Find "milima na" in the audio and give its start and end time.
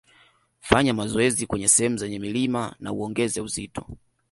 2.19-2.91